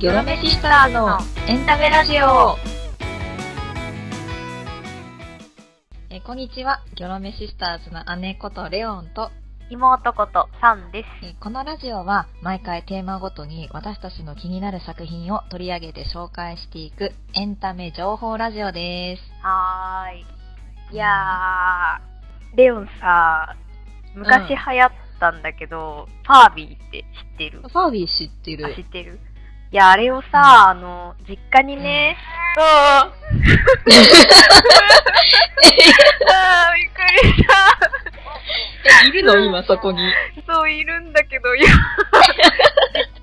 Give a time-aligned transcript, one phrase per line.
[0.00, 2.56] ギョロメシスターズのエンタメラジオ
[6.08, 6.84] えーこんにちは。
[6.94, 9.32] ギョロメシスターズの姉ことレオンと、
[9.70, 11.26] 妹ことサンです。
[11.26, 19.22] えーこのラジオは毎回テーマごとに私たちの気になる作品を取り上げて紹介していくエンタメ情報ラジオです。
[19.42, 20.94] はーい。
[20.94, 23.56] いやー、レオンさ、
[24.14, 27.62] 昔流行ったんだけど、ファービーって知ってる？
[27.62, 29.18] ファービー知ってるあ知ってる？
[29.70, 32.16] いや、あれをさ、あの、実家にね、
[32.54, 32.64] そう。
[32.64, 37.52] あー、びっくりした。
[39.04, 39.38] えいるの？
[39.38, 39.98] 今そこに。
[40.46, 41.66] そう、いるんだけど、いや、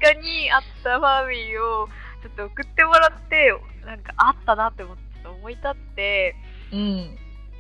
[0.02, 1.88] 実家にあったファービーを、
[2.22, 3.52] ちょっと送ってもらって、
[3.84, 6.36] なんかあったなって思って、思い立って、
[6.72, 7.18] うん。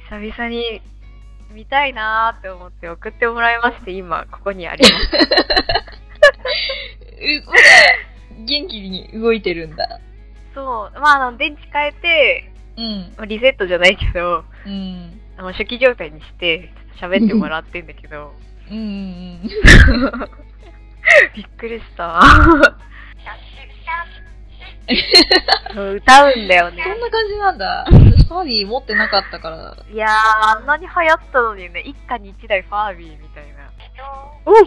[0.10, 0.82] 久々に
[1.50, 4.94] 見たいなーって思って送ってもらいまして、今、ここにあります。
[7.18, 7.60] うまだ
[8.46, 10.00] 元気に動いてるんだ。
[10.54, 13.14] そう、まあ、あの、電池変えて、うん。
[13.18, 15.20] まあリセットじゃないけど、うん。
[15.38, 18.34] あの初期状態にして、喋ってもらってんだけど、
[18.70, 19.42] うんうん。
[21.36, 22.20] びっくりした。
[25.76, 26.94] 歌うんだよねそ。
[26.96, 27.86] んな感じなんだ。
[27.90, 29.78] 私ファービー持ってなかったから。
[29.92, 30.10] いやー、
[30.58, 33.72] あんなに流行ったのにね、一家に一台ファービーみたいな。
[34.46, 34.54] お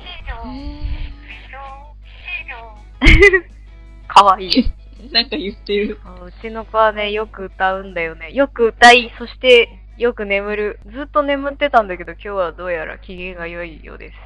[4.18, 4.72] かわいい。
[5.12, 6.00] なんか言ってる。
[6.04, 8.32] あうちの子はね、よく歌うんだよね。
[8.32, 10.80] よく歌い、そして、よく眠る。
[10.86, 14.16] ずっと眠ってたんだけど、今日はどうやら機嫌が良いようです。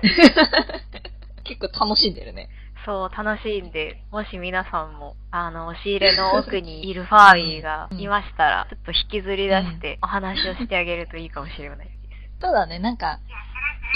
[1.45, 2.49] 結構楽しんでるね。
[2.85, 11.91] そう、楽しいんで、もし皆さんも、あの、押し入れの奥にいるファービーがいましたら、ちょっと引きずり出して、お話をしてあげるといいかもしれないです。
[12.41, 13.19] そうだね、なんか、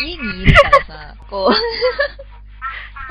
[0.05, 2.36] 家にいるからさ、こう。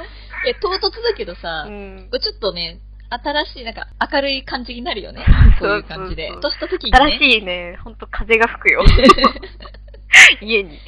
[0.46, 2.80] いや、唐突だけどさ、うんちょっとね、
[3.10, 5.24] 新しい、なんか明るい感じになるよね。
[5.60, 6.28] こういう感じで。
[6.28, 6.98] そうふとした時にね。
[6.98, 8.84] 新しいね、ほんと風が吹くよ。
[10.42, 10.80] 家に。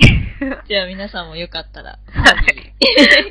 [0.67, 2.73] じゃあ皆さんもよかったら、はい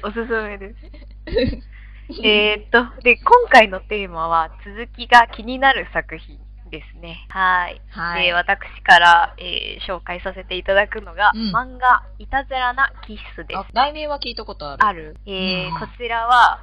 [0.03, 1.77] おすすめです。
[2.23, 6.39] えーっと、で、今回のテーマは、続きが気になる作品
[6.77, 7.27] ですね。
[7.31, 7.81] はい。
[7.89, 8.27] はい。
[8.27, 13.67] で、私から、えー紹介させていただくのが、うん漫画、いたずらなキッスですあ。
[13.73, 14.85] 題名は聞いたことある。
[14.85, 15.17] ある。
[15.27, 16.61] えーうんこちらは、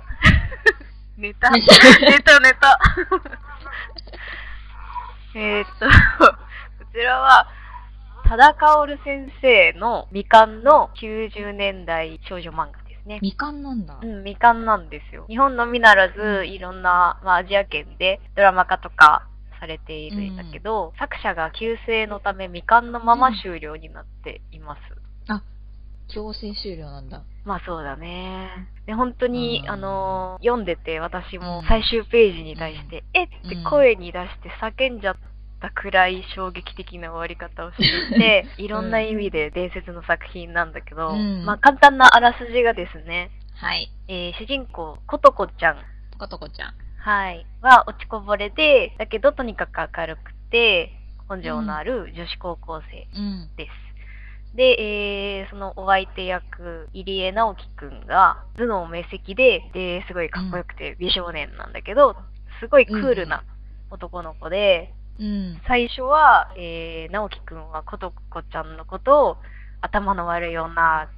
[1.18, 1.66] ネタ、ネネ
[2.20, 2.80] タタ、ネタ。
[5.40, 5.92] えーっと、こ
[6.92, 7.48] ちらは、
[8.26, 13.20] 多田薫先生の未完の90年代少女漫画ですね。
[13.22, 13.98] みかんなんだ。
[14.02, 15.26] うん、未完なんですよ。
[15.28, 19.28] 日本のみならず、いろんな、まあ、アジア圏でドラマ化とか
[19.64, 24.82] されているんだけど、作者が旧姓のため未完のまま終了になっています。
[26.10, 27.24] 強制終了なんだ。
[27.46, 28.50] まあそうだね。
[28.86, 35.16] で、本当に、うんあのー読んでて私もうん最終ページに対して、えってうん声に出して叫んじゃっ
[35.62, 37.84] たくらい衝撃的な終わり方をして
[38.16, 43.90] いて、いろんな意味で伝説の作品なんだけど、うんまあ簡単なあらすじがですね、はい。
[44.10, 45.78] えー主人公、ことこちゃん
[46.20, 46.74] ことこちゃん。
[47.04, 47.46] はい。
[47.62, 50.94] は落ちこぼれで、だけどとにかく明るくて、
[51.30, 53.50] 根性のある女子高校生うん。
[53.58, 54.56] です。
[54.56, 62.16] で、えー、そのお相手役、入江直樹くんが、頭脳明晰で、で、すごいかっこよくて美少年なんだけど、
[62.62, 63.44] すごいクールな
[63.92, 65.62] 男の子で、うん。
[65.68, 69.38] 最初は、えー、直樹くんはことこちゃんのことを、
[69.82, 71.10] 頭の悪い女は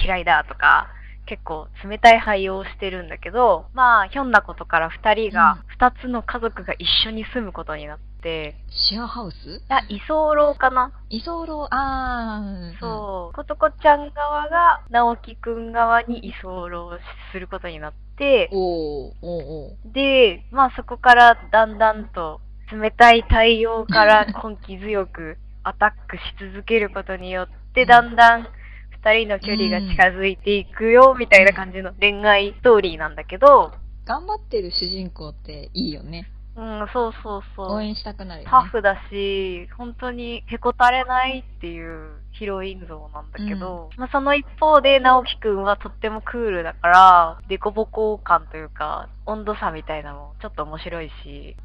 [0.00, 0.86] 嫌いだとか、
[1.26, 9.36] 結構冷たい対応をしてるんだけど、まあ、ひょんなことから二人が、二つの家族が一緒に住むことになって、シェアハウス？
[9.68, 10.92] あ、居候かな？
[11.10, 12.78] 居候、あー。
[12.80, 16.68] そう、ことこちゃん側が直樹くん側に居候
[17.32, 19.76] することになって、おー、お。
[19.92, 22.40] で、まあそこからだんだんと
[22.70, 26.22] 冷たい対応から根気強くアタックし
[26.52, 27.88] 続けることによって、うん。
[27.88, 28.46] だんだん
[29.04, 33.72] 二人の距離が近づいていくよ、みたいな感じの恋愛ストーリーなんだけど、
[34.04, 36.28] 頑張ってる主人公っていいよね。
[36.54, 37.72] うん、そうそうそう。
[37.72, 38.50] 応援したくなるよね。
[38.50, 51.56] タフだし、本当にへこたれないっていうヒロイン像なんだけど、まあその一方で直樹くんはとってもクールだから、デコボコ感というか、温度差みたいなのもちょっと面白いし、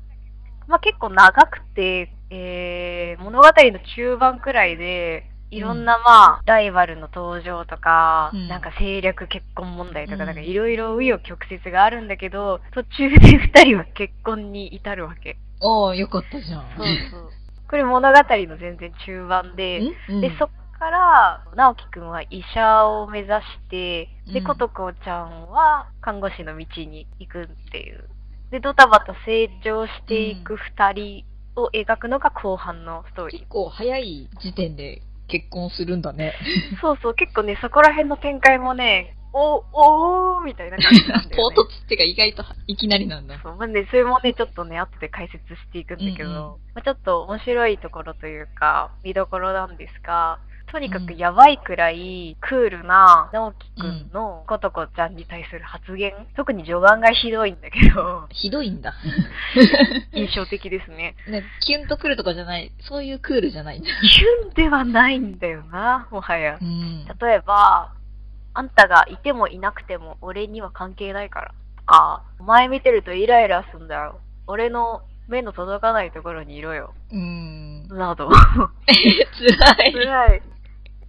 [0.67, 15.37] まあ結構長くて、えー、物語の中盤くらいで、いろんなまあ、ライバルの登場とか、うんなんか政略結婚問題とか、うんなんかいろいろ紆余曲折があるんだけど、途中で二人は結婚に至るわけ。
[15.61, 16.61] おー、よかったじゃん。
[16.77, 17.29] そうそう。
[17.69, 19.79] これ物語の全然中盤で、
[20.09, 20.21] うん？
[20.21, 20.49] で、そっ
[20.79, 28.09] から、直樹くんは医者を目指して、で、うんことこちゃんは看護師の道に行くっていう
[28.51, 33.39] で、ドタバタ成長していく二人を描くのが後半のストーリー。
[33.39, 36.33] 結構早い時点で結婚するんだね。
[36.81, 41.55] そうそう、結構ね、そこら辺の展開もね、お、おーみたいな感じなんだよ、ね。
[41.55, 43.39] 唐突っていうか意外といきなりなんだ。
[43.43, 50.39] そう、まあね、それもね、ちょっとね、後で解説していくんだけど、うんうんまあ、ちょっと面白いところというか、見どころなんですが、
[50.71, 58.93] とにかくやばいくらいクールな直樹くんのことこちゃんに対する発言、特に序盤がひどいんだけど、ひどいんだ。
[60.13, 61.15] 印象的ですね。
[61.27, 63.87] ね、キュンとくるとかじゃない、そういうクールじゃないんだ。
[63.87, 66.63] キュンではないんだよな、もはやう。
[66.63, 67.05] ん。
[67.05, 67.93] 例えば、
[68.53, 71.53] あんたがいてもいなくても俺には関係ないから。
[71.77, 74.19] とか、お前見てるとイライラすんだよ。
[74.47, 76.93] 俺の目の届かないところにいろよ。
[77.11, 77.87] うん。
[77.89, 78.29] など。
[78.87, 79.93] 辛い。
[79.93, 80.41] 辛い。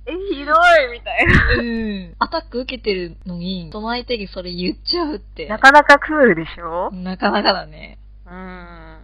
[0.09, 1.55] え、ひどいみたいな。
[1.59, 2.15] うん。
[2.19, 5.47] アタック受けてるのに、その相手にそれ言っちゃうって。
[5.49, 6.91] なかなかクールでしょ？
[6.93, 7.99] なかなかだね。
[8.27, 8.99] うーん。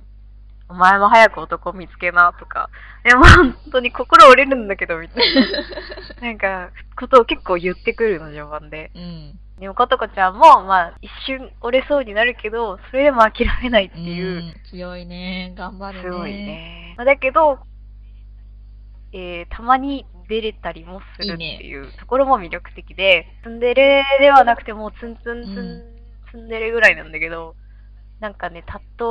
[0.70, 2.70] お前も早く男見つけなとか。
[3.04, 5.42] でも本当に心折れるんだけど、みたいな。
[6.26, 8.90] なんか、ことを結構言ってくるの、序盤で。
[8.94, 9.38] うん。
[9.60, 15.52] でも、ことこちゃんも、まあ、一瞬折れそうになるけど、それでも諦めないってういう、ん強いね。
[15.54, 16.02] 頑張るね。
[16.04, 16.32] すごい。
[16.32, 16.94] ね。
[16.96, 17.58] まあだけど、
[19.12, 25.94] えー、たまに出れたりもするっていうところも魅力的で、ツンデレではなくてもうツンツンツン、うん。
[26.31, 27.55] ツンデレぐらいなんだけど、
[28.21, 28.65] なんかね、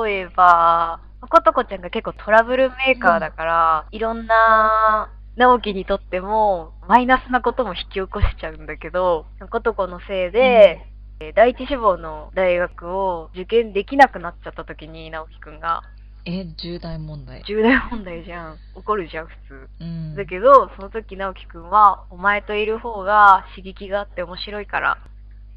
[0.05, 10.85] 例えば、ことこちゃんが結構トラブルメーカーだから、いろんな、直樹にとっても、マイナスなことも引き起こしちゃうんだけど、ことこのせいで、
[11.19, 15.83] えー第一志望の大学を受験できなくなっちゃった時に、直樹くんが、
[16.25, 17.43] え、重大問題。
[17.45, 18.57] 重大問題じゃん。
[18.75, 19.69] 怒るじゃん、普通。
[19.81, 20.15] うん。
[20.15, 24.97] だけど、その時直樹くんは、お前といる方が刺激があって面白いから、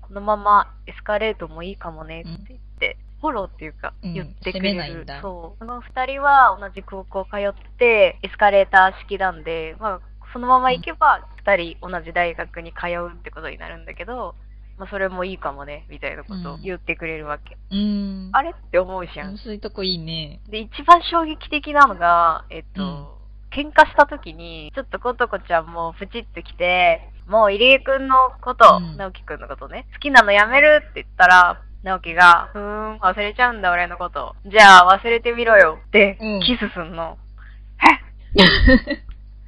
[0.03, 5.03] このままエスカレートもいいかもねって言って、フォローっていうか、うん言ってくれる。
[5.03, 5.59] んだそう。
[5.59, 10.01] その二人は同じ高校通って、エスカレーター式なんで、まあ、
[10.33, 14.35] そのまま行けば、二人同じ大学に通うってことになるんだけど、
[14.79, 17.57] まあ、それもいいかもね、みたいなことを言ってくれるわけ。
[17.71, 18.31] うん。
[18.33, 19.39] あれって思うじゃん。
[19.39, 20.41] そういうとこいいね。
[20.49, 23.17] で、一番衝撃的なのが、えっと、
[23.51, 34.37] 喧嘩した時に、ちょっとことこちゃんもプチッと来て、もう入江くんのこと、うん直樹くんのことね、好きなのやめるって言ったら、直樹が、ふーん、忘れちゃうんだ俺のこと。
[34.47, 37.17] じゃあ忘れてみろよってうん、キスすんの。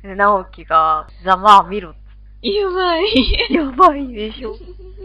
[0.03, 1.95] え で直樹が、ざまあ見ろ。
[2.41, 3.05] やばい。
[3.51, 4.55] やばいでしょ。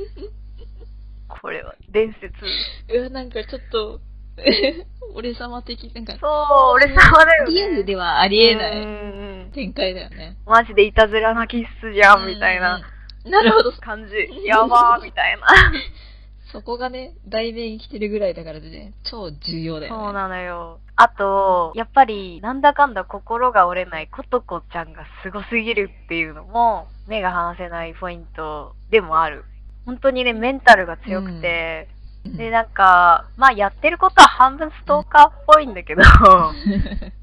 [1.28, 2.34] これは伝説。
[2.90, 4.00] うわ、なんかちょっと、
[5.16, 6.32] 俺様的、なんか、そう、
[6.74, 7.52] 俺様だよね。
[7.52, 10.38] リアルではありえない展開だよね。
[10.46, 12.82] マジでいたずらなキスじゃん、みたいな
[13.26, 13.32] うん。
[13.32, 13.72] なるほど。
[13.74, 14.46] 感じ。
[14.46, 15.48] やばー、みたいな。
[16.52, 20.04] そこがね、題名に来てるぐらいだからね、超重要だよね。
[20.04, 20.80] そうなのよ。
[20.96, 29.46] あと、やっぱり、なんだかんだ心が折れないことこちゃんがすごすぎるっていうのも、目が離せないポイントでもある。
[29.86, 31.88] 本当にね、メンタルが強くて、
[32.26, 32.38] うん。
[32.38, 36.02] で、なんか、まあ、やってることは半分ストーカーっぽいんだけど、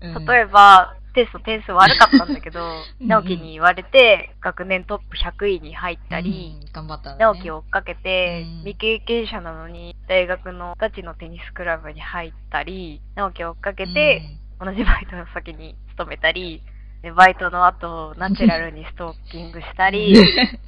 [0.02, 0.26] うん。
[0.26, 2.60] 例えば、テスト点数悪かったんだけど、
[3.00, 3.08] うん。
[3.08, 6.72] 直樹に言われて、学年トップ100位に入ったり、うん。
[6.72, 7.16] 頑張ったね。
[7.18, 8.58] 直樹を追っかけて、うん。
[8.58, 14.22] 未経験者なのに大学のガチのテニスクラブに入ったり、直樹を追っかけて、
[14.60, 16.62] 同じバイトの先に勤めたり、
[17.02, 20.14] でバイトの後、ナチュラルにストーキングしたり、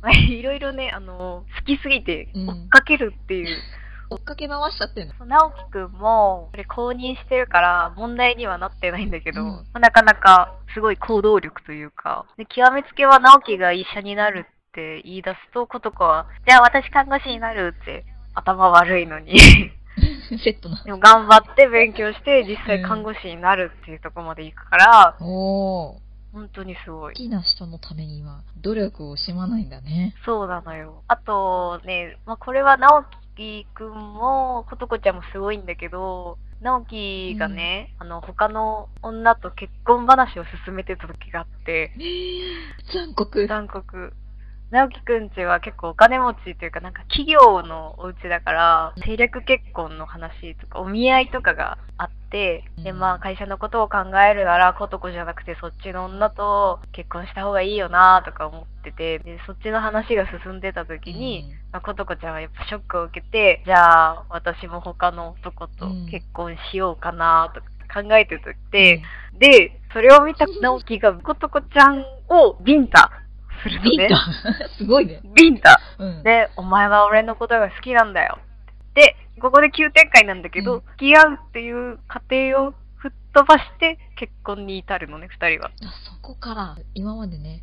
[0.01, 3.59] まあいろいろね、あの、好きすぎてうん追っかけるっていう。
[4.11, 5.25] 追っかけ回しちゃってんの？
[5.25, 19.39] 直樹くんも、これ公認してるから問題にはなってないんだけど、うんまあなかなかすごい行動力というか、で極めつけは直樹が医者になるって言い出すと、ことかは、じゃあ私看護師になるって頭悪いのに。
[20.45, 20.83] セットな。
[20.83, 26.02] でも頑張って勉強して実際看護師になるっていうところまで行くから、おー。
[26.33, 27.17] 本当にすごい好。
[27.17, 30.15] きな人のためには努力を惜しまないんだね。
[30.25, 31.03] そうなのよ。
[31.09, 33.05] あとね、まあ、これは直
[33.37, 41.93] 樹くんも、ことこちゃんもすごいんだけど、直樹がね、あの、他の女と結婚話を進めてた時があって、
[42.93, 43.47] 残酷。
[43.47, 44.13] 残酷。
[44.73, 52.99] 直樹くんちは結構お金持ちというか、なんか企業のお家だから、政略結婚の話とか、お見合いとかがあって、で、うん。
[52.99, 68.39] まあ会社のことを考えるなら、ことこじゃなくてそっちの女と結婚した方がいいよなとか思ってて、で、そっちの話が進んでた時に、まあ、ことこちゃんはやっぱショックを受けて、じゃあ私も他の男と結婚しようかなとか考えて
[68.71, 69.03] て、
[69.39, 73.22] で、それを見た直樹がことこちゃんをビンタ
[73.63, 73.91] するのね。
[73.91, 75.21] ビンタ すごいね。
[75.35, 75.81] ビンタ。
[75.99, 76.23] うん。
[76.23, 78.39] で、お前は俺のことが好きなんだよ。
[78.95, 85.69] で、ここで急展開なんだけど、うん付き合うっていう過程を吹っ飛ばして結婚に至るのね、二人は。
[85.69, 85.71] あ
[86.05, 87.63] そこから今までね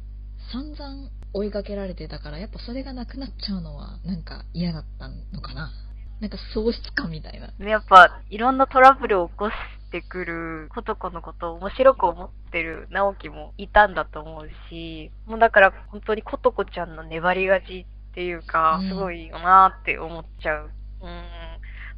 [0.51, 5.72] 散々追いかけられてたからやっぱそれがなくなっちゃうのはなんか嫌だったのかな
[6.20, 9.53] なんか喪失感みたいなね、やっぱ、いろんなトラブルを起こし
[9.91, 20.69] てくることこのことを面白く思ってる直樹もいたんだと思うし、もうだから本当にことこちゃんの粘り勝ちっていうかう、んすごいよなって思っちゃう。
[21.01, 21.24] うん。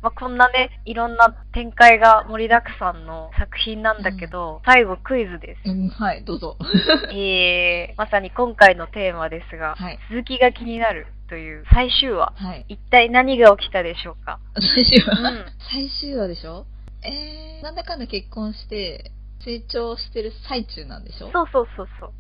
[0.01, 5.69] まあ、こんなね、いろんな展開が盛りだくさんの作品なんだけど、最後クイズです。
[5.69, 6.57] うんはいどうぞ
[7.13, 12.33] えー、まさに今回のテーマですが、はい続きが気になるという最終話。
[12.35, 14.39] はい一体何が起きたでしょうか？
[14.59, 16.65] 最終話、うん最終話でしょ？
[17.03, 19.11] えー、なんだかんだ結婚して
[19.43, 21.31] 成長してる最中なんでしょ？
[21.31, 22.13] そうそうそうそう。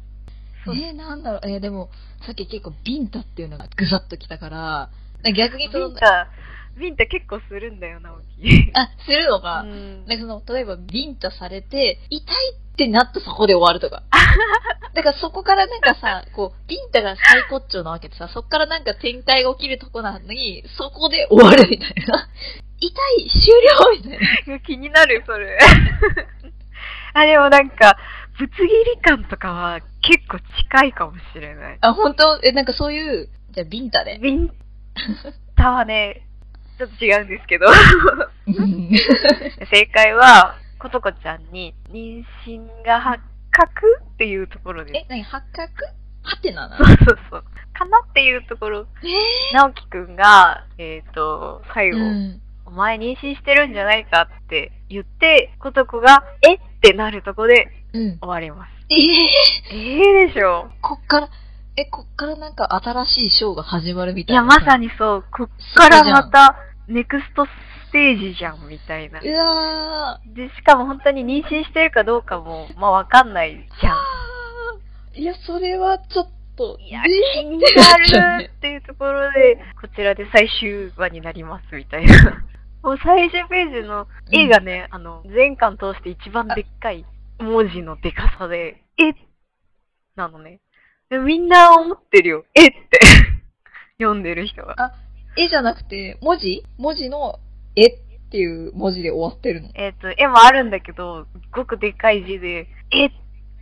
[0.65, 1.89] そうえー、なんだろう、えー、でも、
[2.25, 4.89] さっき結構ビンタっていうのがぐさっときたから、
[5.35, 6.27] 逆にそのビン、タ、
[6.79, 8.71] ビンタ結構するんだよ、直樹。
[8.77, 10.05] あ、するのうか、ん。
[10.05, 14.03] なんかその、例えばビンタされて、痛いってなったそこで終わるとか。
[14.93, 22.27] だからそこからなんかさ、こう、ビンタが最高潮なわけでさ、そこからなんか展開が起きるとこなのに、そこで終わるみたいな。
[22.81, 22.87] 痛
[23.19, 24.59] い終了みたいな。
[24.65, 25.57] 気になる、それ。
[27.13, 27.95] あ、でもなんか、
[28.39, 31.77] ぶつ切り感とかは結構近いかもしれない。
[31.81, 32.39] あ、本当？
[32.43, 34.17] え、なんかそういう、じゃあビンタで。
[34.19, 34.51] ビン
[35.55, 36.25] タはね、
[36.79, 37.67] ちょっと違うんですけど。
[38.47, 38.91] うん
[39.71, 44.97] 正解は、ことこちゃんに妊娠が発覚っていうところです。
[44.97, 45.85] え、なに発覚？
[46.23, 47.43] はてななそうそうそう。
[47.73, 52.41] かなっていうところ、え直樹くんが、えっ、と、最後、うん。
[52.71, 58.19] お前妊娠してるんじゃないかって言って、ことこが、えってなるとこでうん。
[58.19, 58.69] 終わります。
[58.89, 61.29] えー、ええでしょこっから、
[61.75, 64.43] え、こっからなんか新しいショーが始まるみいや、たいな。
[64.43, 66.55] まさにそう、こっからまた、
[66.87, 67.49] ネクストス
[67.91, 69.19] テージじゃん、みたいな。
[69.19, 70.33] うわー。
[70.33, 75.19] で、しかも本当に妊娠してるかどうかも、まあわかんないじゃん。
[75.19, 82.43] いや、それはちょっと、いや、えー気になるっていうところで、こちらで最終話になりますみたいな。
[82.83, 87.05] もう最終ページの絵がね、あの、全巻通して一番でっかい
[87.39, 89.13] 文字のでかさで、え
[90.15, 90.61] なのね。
[91.09, 92.45] でみんな思ってるよ。
[92.55, 92.71] えっ？
[92.71, 92.99] て。
[93.99, 94.75] 読んでる人が。
[94.77, 94.93] あ
[95.37, 96.63] 絵じゃなくて、文字？
[96.77, 97.39] 文字の
[97.75, 97.99] 絵っ？
[98.31, 99.69] ていう文字で終わってるの。
[99.75, 103.11] えっ、と、絵もあるんだけど、すごくでかい字で、えっ？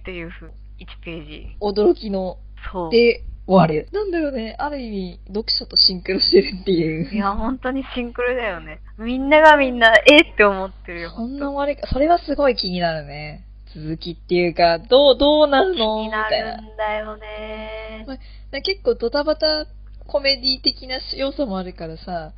[0.06, 1.58] ていうふう、1ページ。
[1.60, 2.38] 驚きの
[2.72, 2.92] そう。
[2.92, 3.90] で終わる。
[3.92, 7.12] なんだろうね、ある意味、読者とシンクロしてるっていう。
[7.12, 8.80] いや、本当にシンクロだよね。
[9.00, 11.10] みんながみんな、えって思ってるよ。
[11.10, 13.46] そんな本終わりか、それはすごい気になるね。
[13.74, 15.98] 続きっていうか、どう、どうなる当の？
[15.98, 16.58] み気になたいな。
[16.58, 18.06] るんだよね。
[18.52, 19.66] な結構ドタバタ
[20.06, 22.34] コメディ的な要素もあるからさ、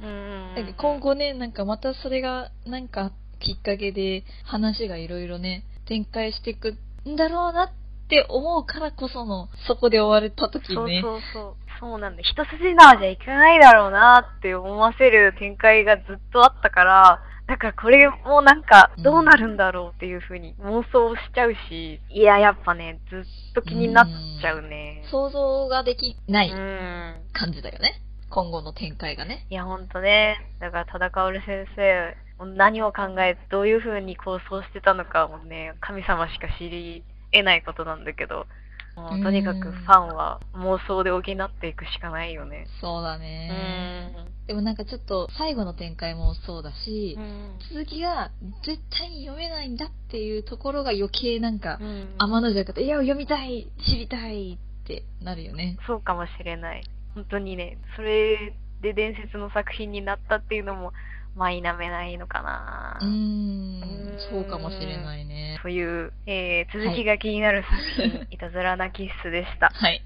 [0.55, 6.75] なんか今後ね、なんかまたそれが、なんかきっかけで話がいろいろね、展開していく
[7.05, 7.69] んだろうなっ
[8.11, 11.01] て思うからこその、そこで終われた時そうね。
[11.01, 11.55] そうそう。
[11.79, 12.21] そうなんだ。
[12.21, 24.07] 一筋縄じゃいかないだろうなって思わせる展開がずっとあったから、だからこれもなんかどうなるんだろうっていう風に妄想しちゃうし、いや、やっぱね、ずっと気になっ
[24.41, 25.03] ちゃうね。
[25.09, 27.15] 想像ができないうん。
[27.33, 28.01] 感じだよね。
[28.29, 29.47] 今後の展開がね。
[29.49, 30.37] いや、ほんとね。
[30.59, 32.15] だから、多田薫先生、
[32.55, 38.47] 何を考え、どういう風に構想してたのかもね、神様しか知り得ないことなんだけど、
[38.95, 42.67] もうとにかくファンは妄想で補っていくしかないよね。
[42.81, 44.13] そうだうね。
[44.43, 44.47] ん。
[44.47, 48.31] でもなんかちょっと最後の展開もそうだし、うん続きが
[48.65, 55.77] 絶対に読めないんだっていうところが余計なんか、うん天の弱で、いや、読みたい、知りたいってなるよね。
[55.87, 56.83] そうかもしれない。
[57.15, 60.91] 本当にね、それで伝説の作品になったっていうのも、
[61.35, 65.59] まあ否めないのかなうーん、そうかもしれないね。
[65.61, 69.71] という、えー続きが気になる作品、いたずらなキッスでした。
[69.73, 70.03] はい。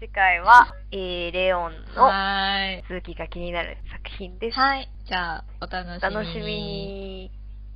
[0.00, 2.10] 次回は、えー、レオンの。
[2.88, 4.58] 続きが気になる作品です。
[4.58, 4.90] はい。
[5.06, 6.16] じゃあ、お楽しみに。
[6.16, 7.11] お楽しみに。